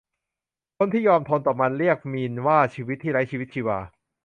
[0.77, 3.79] คนที่ยอมทนต่อมัน เรียกมีนว่าชีวิตที่ไร้ชีวิตชีวา